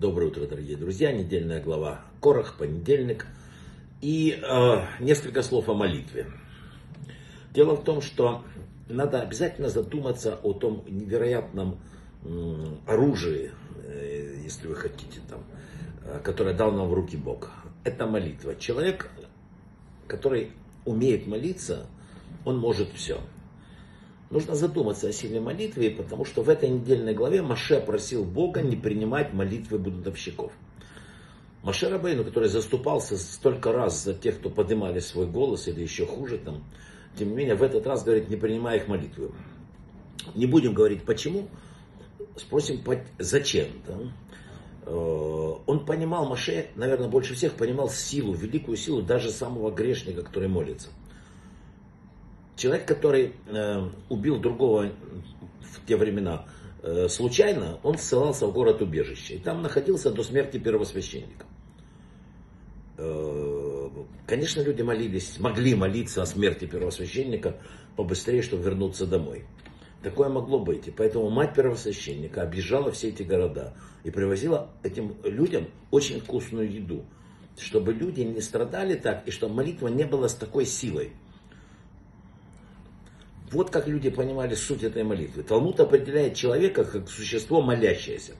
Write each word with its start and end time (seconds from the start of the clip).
Доброе 0.00 0.28
утро, 0.28 0.46
дорогие 0.46 0.78
друзья. 0.78 1.12
Недельная 1.12 1.60
глава 1.60 2.00
Корах, 2.22 2.56
понедельник. 2.56 3.26
И 4.00 4.30
э, 4.42 4.76
несколько 4.98 5.42
слов 5.42 5.68
о 5.68 5.74
молитве. 5.74 6.24
Дело 7.52 7.76
в 7.76 7.84
том, 7.84 8.00
что 8.00 8.42
надо 8.88 9.20
обязательно 9.20 9.68
задуматься 9.68 10.38
о 10.42 10.54
том 10.54 10.84
невероятном 10.88 11.78
э, 12.24 12.66
оружии, 12.86 13.50
э, 13.84 14.40
если 14.42 14.68
вы 14.68 14.74
хотите, 14.76 15.20
там, 15.28 15.44
э, 16.06 16.20
которое 16.24 16.54
дал 16.54 16.72
нам 16.72 16.88
в 16.88 16.94
руки 16.94 17.18
Бог. 17.18 17.50
Это 17.84 18.06
молитва. 18.06 18.56
Человек, 18.56 19.10
который 20.08 20.52
умеет 20.86 21.26
молиться, 21.26 21.88
он 22.46 22.56
может 22.56 22.88
все. 22.94 23.20
Нужно 24.30 24.54
задуматься 24.54 25.08
о 25.08 25.12
силе 25.12 25.40
молитвы, 25.40 25.90
потому 25.90 26.24
что 26.24 26.42
в 26.42 26.48
этой 26.48 26.68
недельной 26.68 27.14
главе 27.14 27.42
Маше 27.42 27.80
просил 27.80 28.24
Бога 28.24 28.62
не 28.62 28.76
принимать 28.76 29.32
молитвы 29.32 29.78
бунтовщиков. 29.78 30.52
Маше 31.64 31.90
Рабейну, 31.90 32.24
который 32.24 32.48
заступался 32.48 33.18
столько 33.18 33.72
раз 33.72 34.04
за 34.04 34.14
тех, 34.14 34.38
кто 34.38 34.48
поднимали 34.48 35.00
свой 35.00 35.26
голос 35.26 35.66
или 35.66 35.82
еще 35.82 36.06
хуже 36.06 36.38
там, 36.38 36.62
тем 37.18 37.30
не 37.30 37.34
менее 37.34 37.56
в 37.56 37.62
этот 37.62 37.86
раз 37.88 38.04
говорит, 38.04 38.30
не 38.30 38.36
принимай 38.36 38.76
их 38.76 38.86
молитвы. 38.86 39.32
Не 40.36 40.46
будем 40.46 40.74
говорить 40.74 41.02
почему, 41.02 41.48
спросим 42.36 42.82
зачем. 43.18 43.66
Да? 43.84 43.98
Э, 44.86 45.54
он 45.66 45.84
понимал, 45.84 46.28
Маше, 46.28 46.68
наверное, 46.76 47.08
больше 47.08 47.34
всех 47.34 47.54
понимал 47.54 47.90
силу, 47.90 48.32
великую 48.32 48.76
силу 48.76 49.02
даже 49.02 49.30
самого 49.30 49.72
грешника, 49.72 50.22
который 50.22 50.48
молится. 50.48 50.90
Человек, 52.60 52.86
который 52.86 53.32
э, 53.46 53.88
убил 54.10 54.38
другого 54.38 54.92
в 55.62 55.86
те 55.86 55.96
времена 55.96 56.44
э, 56.82 57.08
случайно, 57.08 57.80
он 57.82 57.96
ссылался 57.96 58.46
в 58.46 58.52
город 58.52 58.82
убежище. 58.82 59.36
И 59.36 59.38
там 59.38 59.62
находился 59.62 60.10
до 60.10 60.22
смерти 60.22 60.58
первосвященника. 60.58 61.46
Э, 62.98 63.88
конечно, 64.26 64.60
люди 64.60 64.82
молились, 64.82 65.38
могли 65.38 65.74
молиться 65.74 66.20
о 66.20 66.26
смерти 66.26 66.66
первосвященника 66.66 67.56
побыстрее, 67.96 68.42
чтобы 68.42 68.64
вернуться 68.64 69.06
домой. 69.06 69.46
Такое 70.02 70.28
могло 70.28 70.58
быть. 70.58 70.86
И 70.86 70.90
поэтому 70.90 71.30
мать 71.30 71.54
первосвященника 71.54 72.42
объезжала 72.42 72.90
все 72.90 73.08
эти 73.08 73.22
города 73.22 73.72
и 74.04 74.10
привозила 74.10 74.68
этим 74.82 75.16
людям 75.24 75.68
очень 75.90 76.20
вкусную 76.20 76.70
еду, 76.70 77.06
чтобы 77.58 77.94
люди 77.94 78.20
не 78.20 78.42
страдали 78.42 78.96
так, 78.96 79.26
и 79.26 79.30
чтобы 79.30 79.54
молитва 79.54 79.88
не 79.88 80.04
была 80.04 80.28
с 80.28 80.34
такой 80.34 80.66
силой. 80.66 81.12
Вот 83.52 83.70
как 83.70 83.88
люди 83.88 84.10
понимали 84.10 84.54
суть 84.54 84.84
этой 84.84 85.02
молитвы. 85.02 85.42
Талмуд 85.42 85.80
определяет 85.80 86.34
человека 86.34 86.84
как 86.84 87.08
существо 87.08 87.60
молящееся. 87.60 88.34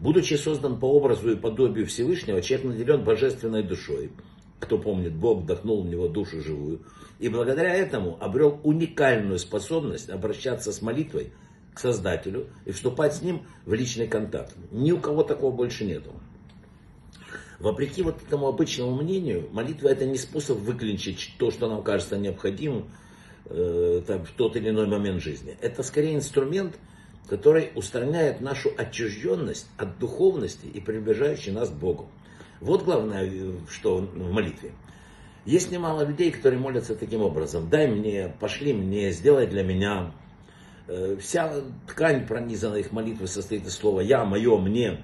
Будучи 0.00 0.34
создан 0.34 0.80
по 0.80 0.86
образу 0.86 1.30
и 1.30 1.36
подобию 1.36 1.86
Всевышнего, 1.86 2.42
человек 2.42 2.66
наделен 2.66 3.04
божественной 3.04 3.62
душой. 3.62 4.10
Кто 4.58 4.78
помнит, 4.78 5.14
Бог 5.14 5.42
вдохнул 5.42 5.82
в 5.82 5.86
него 5.86 6.08
душу 6.08 6.40
живую. 6.40 6.82
И 7.20 7.28
благодаря 7.28 7.72
этому 7.74 8.18
обрел 8.20 8.60
уникальную 8.64 9.38
способность 9.38 10.10
обращаться 10.10 10.72
с 10.72 10.82
молитвой 10.82 11.32
к 11.72 11.78
Создателю 11.78 12.48
и 12.64 12.72
вступать 12.72 13.14
с 13.14 13.22
ним 13.22 13.46
в 13.64 13.72
личный 13.74 14.08
контакт. 14.08 14.56
Ни 14.72 14.90
у 14.90 14.98
кого 14.98 15.22
такого 15.22 15.54
больше 15.54 15.84
нету. 15.84 16.10
Вопреки 17.60 18.02
вот 18.02 18.20
этому 18.26 18.48
обычному 18.48 19.00
мнению, 19.00 19.48
молитва 19.52 19.88
это 19.88 20.04
не 20.04 20.18
способ 20.18 20.58
выклинчить 20.58 21.34
то, 21.38 21.52
что 21.52 21.68
нам 21.68 21.84
кажется 21.84 22.18
необходимым, 22.18 22.90
э, 23.46 24.02
там, 24.06 24.24
в 24.24 24.30
тот 24.32 24.56
или 24.56 24.70
иной 24.70 24.86
момент 24.86 25.22
жизни. 25.22 25.56
Это 25.60 25.82
скорее 25.82 26.14
инструмент, 26.14 26.78
который 27.28 27.72
устраняет 27.74 28.40
нашу 28.40 28.70
отчужденность 28.76 29.66
от 29.76 29.98
духовности 29.98 30.66
и 30.66 30.80
приближающий 30.80 31.52
нас 31.52 31.70
к 31.70 31.74
Богу. 31.74 32.08
Вот 32.60 32.84
главное, 32.84 33.30
что 33.68 33.98
в 33.98 34.32
молитве. 34.32 34.72
Есть 35.44 35.72
немало 35.72 36.04
людей, 36.04 36.30
которые 36.30 36.60
молятся 36.60 36.94
таким 36.94 37.22
образом. 37.22 37.68
Дай 37.68 37.88
мне, 37.88 38.32
пошли 38.38 38.72
мне, 38.72 39.10
сделай 39.10 39.46
для 39.46 39.64
меня. 39.64 40.12
Э, 40.86 41.16
вся 41.20 41.62
ткань 41.88 42.26
пронизана 42.26 42.76
их 42.76 42.92
молитвы 42.92 43.26
состоит 43.26 43.66
из 43.66 43.74
слова 43.74 44.00
«я», 44.00 44.24
«моё», 44.24 44.58
«мне». 44.58 45.02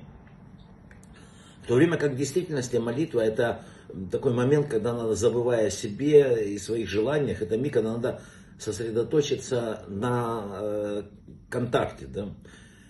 В 1.62 1.66
то 1.66 1.74
время 1.74 1.96
как 1.98 2.12
в 2.12 2.16
действительности 2.16 2.76
молитва 2.76 3.20
это 3.20 3.62
такой 4.10 4.32
момент, 4.32 4.68
когда 4.68 4.94
надо, 4.94 5.14
забывая 5.14 5.68
о 5.68 5.70
себе 5.70 6.54
и 6.54 6.58
своих 6.58 6.88
желаниях, 6.88 7.42
это 7.42 7.56
миг, 7.56 7.74
когда 7.74 7.92
надо 7.92 8.20
сосредоточиться 8.58 9.84
на 9.88 10.44
э, 10.60 11.02
контакте. 11.48 12.06
Да? 12.06 12.34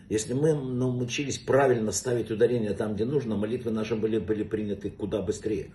Если 0.09 0.33
мы 0.33 0.55
научились 0.55 1.39
правильно 1.39 1.93
ставить 1.93 2.31
ударение 2.31 2.73
там, 2.73 2.95
где 2.95 3.05
нужно, 3.05 3.37
молитвы 3.37 3.71
наши 3.71 3.95
были, 3.95 4.19
были 4.19 4.43
приняты 4.43 4.91
куда 4.91 5.21
быстрее. 5.21 5.73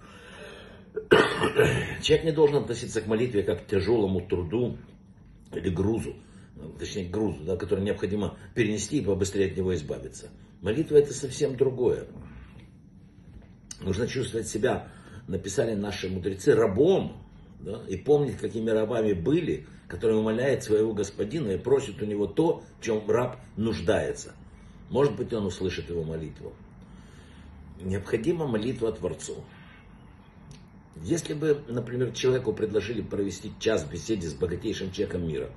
Человек 2.02 2.26
не 2.26 2.32
должен 2.32 2.58
относиться 2.58 3.02
к 3.02 3.08
молитве 3.08 3.44
как 3.44 3.66
к 3.66 3.68
тяжелому 3.68 4.22
труду 4.22 4.78
или 5.54 5.70
грузу, 5.70 6.16
точнее 6.80 7.10
грузу, 7.10 7.44
да, 7.44 7.56
который 7.58 7.84
необходимо 7.84 8.38
перенести 8.56 8.98
и 8.98 9.06
побыстрее 9.06 9.52
от 9.52 9.58
него 9.58 9.74
избавиться. 9.76 10.30
Молитва 10.62 10.98
это 10.98 11.14
совсем 11.14 11.56
другое. 11.56 12.08
Нужно 13.82 14.08
чувствовать 14.08 14.48
себя, 14.48 14.88
написали 15.28 15.74
наши 15.74 16.10
мудрецы, 16.10 16.56
рабом, 16.56 17.18
да, 17.60 17.82
и 17.88 17.96
помнить, 17.98 18.38
какими 18.38 18.70
рабами 18.70 19.14
были, 19.14 19.66
которые 19.88 20.20
умоляют 20.20 20.64
своего 20.64 20.94
господина 20.94 21.52
и 21.52 21.58
просят 21.58 22.02
у 22.02 22.06
него 22.06 22.28
то, 22.28 22.64
в 22.80 22.84
чем 22.84 23.10
раб 23.10 23.38
нуждается. 23.56 24.34
Может 24.90 25.16
быть, 25.16 25.32
он 25.34 25.46
услышит 25.46 25.90
его 25.90 26.04
молитву. 26.04 26.54
Необходима 27.82 28.48
молитва 28.48 28.92
Творцу. 28.92 29.44
Если 31.02 31.34
бы, 31.34 31.62
например, 31.68 32.12
человеку 32.12 32.54
предложили 32.54 33.02
провести 33.02 33.52
час 33.60 33.84
в 33.84 33.92
беседе 33.92 34.28
с 34.28 34.34
богатейшим 34.34 34.92
человеком 34.92 35.28
мира 35.28 35.50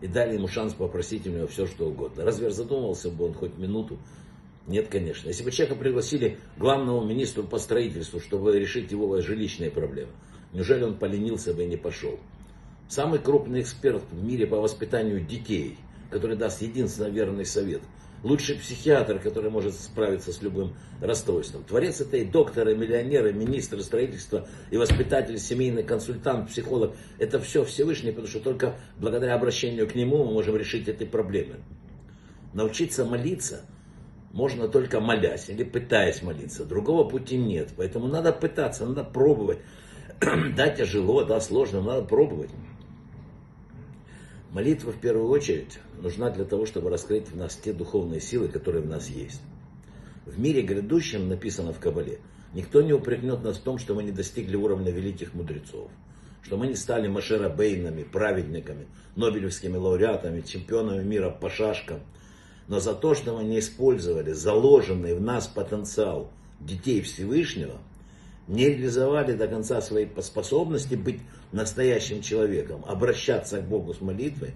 и 0.00 0.06
дали 0.06 0.34
ему 0.34 0.48
шанс 0.48 0.72
попросить 0.72 1.26
у 1.26 1.30
него 1.30 1.46
все, 1.46 1.66
что 1.66 1.88
угодно, 1.88 2.24
разве 2.24 2.50
задумался 2.50 3.10
бы 3.10 3.26
он 3.26 3.34
хоть 3.34 3.58
минуту? 3.58 3.98
Нет, 4.66 4.88
конечно. 4.88 5.28
Если 5.28 5.42
бы 5.42 5.50
человека 5.50 5.78
пригласили 5.78 6.38
главному 6.56 7.04
министру 7.04 7.42
по 7.44 7.58
строительству, 7.58 8.20
чтобы 8.20 8.58
решить 8.58 8.90
его 8.90 9.20
жилищные 9.20 9.70
проблемы, 9.70 10.12
неужели 10.52 10.84
он 10.84 10.98
поленился 10.98 11.54
бы 11.54 11.64
и 11.64 11.66
не 11.66 11.76
пошел? 11.76 12.18
Самый 12.88 13.20
крупный 13.20 13.62
эксперт 13.62 14.02
в 14.10 14.24
мире 14.24 14.46
по 14.46 14.60
воспитанию 14.60 15.20
детей, 15.20 15.78
который 16.10 16.36
даст 16.36 16.62
единственно 16.62 17.08
верный 17.08 17.44
совет– 17.44 17.82
лучший 18.22 18.56
психиатр, 18.56 19.18
который 19.18 19.50
может 19.50 19.74
справиться 19.74 20.32
с 20.32 20.42
любым 20.42 20.74
расстройством. 21.00 21.64
Творец 21.64 22.00
этой 22.00 22.24
доктор, 22.24 22.68
и 22.68 22.76
миллионер, 22.76 23.26
и 23.26 23.32
министр 23.32 23.82
строительства, 23.82 24.46
и 24.70 24.76
воспитатель, 24.76 25.38
семейный 25.38 25.82
консультант, 25.82 26.48
психолог. 26.50 26.94
Это 27.18 27.40
все 27.40 27.64
Всевышний, 27.64 28.10
потому 28.10 28.28
что 28.28 28.40
только 28.40 28.76
благодаря 28.98 29.34
обращению 29.34 29.88
к 29.88 29.94
нему 29.94 30.24
мы 30.24 30.32
можем 30.32 30.56
решить 30.56 30.88
эти 30.88 31.04
проблемы. 31.04 31.56
Научиться 32.52 33.04
молиться 33.04 33.64
можно 34.30 34.68
только 34.68 35.00
молясь 35.00 35.48
или 35.48 35.64
пытаясь 35.64 36.22
молиться. 36.22 36.64
Другого 36.64 37.08
пути 37.08 37.36
нет. 37.36 37.70
Поэтому 37.76 38.06
надо 38.06 38.32
пытаться, 38.32 38.86
надо 38.86 39.04
пробовать. 39.04 39.58
да, 40.56 40.68
тяжело, 40.68 41.24
да, 41.24 41.40
сложно, 41.40 41.80
надо 41.80 42.02
пробовать. 42.02 42.50
Молитва 44.52 44.92
в 44.92 45.00
первую 45.00 45.28
очередь 45.28 45.78
нужна 46.00 46.30
для 46.30 46.44
того, 46.44 46.66
чтобы 46.66 46.90
раскрыть 46.90 47.28
в 47.28 47.36
нас 47.36 47.56
те 47.56 47.72
духовные 47.72 48.20
силы, 48.20 48.48
которые 48.48 48.82
в 48.82 48.88
нас 48.88 49.08
есть. 49.08 49.40
В 50.26 50.38
мире 50.38 50.62
грядущем, 50.62 51.28
написано 51.28 51.72
в 51.72 51.78
Кабале, 51.78 52.18
никто 52.52 52.82
не 52.82 52.92
упрекнет 52.92 53.42
нас 53.42 53.58
в 53.58 53.62
том, 53.62 53.78
что 53.78 53.94
мы 53.94 54.02
не 54.02 54.12
достигли 54.12 54.56
уровня 54.56 54.90
великих 54.90 55.34
мудрецов, 55.34 55.90
что 56.42 56.56
мы 56.56 56.66
не 56.66 56.74
стали 56.74 57.06
машерабейнами, 57.06 58.02
праведниками, 58.02 58.86
нобелевскими 59.14 59.76
лауреатами, 59.76 60.40
чемпионами 60.40 61.04
мира 61.04 61.30
по 61.30 61.48
шашкам, 61.48 62.00
но 62.70 62.80
за 62.80 62.94
то, 62.94 63.14
что 63.14 63.36
мы 63.36 63.44
не 63.44 63.58
использовали 63.58 64.32
заложенный 64.32 65.14
в 65.14 65.20
нас 65.20 65.46
потенциал 65.46 66.30
детей 66.60 67.02
Всевышнего– 67.02 67.76
не 68.50 68.66
реализовали 68.66 69.32
до 69.34 69.46
конца 69.46 69.80
свои 69.80 70.08
способности 70.20 70.96
быть 70.96 71.20
настоящим 71.52 72.20
человеком, 72.20 72.84
обращаться 72.86 73.60
к 73.60 73.68
Богу 73.68 73.94
с 73.94 74.00
молитвой, 74.00 74.54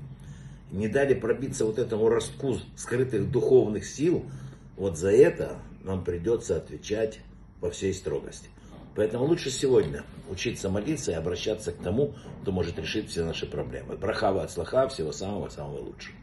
не 0.73 0.89
дали 0.89 1.15
пробиться 1.15 1.65
вот 1.65 1.79
этому 1.79 2.09
ростку 2.09 2.57
скрытых 2.77 3.31
духовных 3.31 3.87
сил, 3.87 4.25
вот 4.77 4.99
за 4.99 5.13
это 5.13 5.59
нам 5.85 6.03
придется 6.03 6.57
отвечать 6.57 7.21
по 7.61 7.71
всей 7.71 7.95
строгости. 7.95 8.49
Поэтому 8.97 9.27
лучше 9.27 9.51
сегодня 9.51 10.03
учиться 10.29 10.69
молиться 10.69 11.13
и 11.13 11.15
обращаться 11.15 11.71
к 11.71 11.77
тому, 11.77 12.15
кто 12.43 12.51
может 12.51 12.79
решить 12.79 13.09
все 13.11 13.25
наши 13.25 13.47
проблемы. 13.47 13.97
Брахава 13.97 14.43
от 14.43 14.51
слаха, 14.51 14.89
всего 14.89 15.13
самого-самого 15.13 15.79
лучшего. 15.79 16.17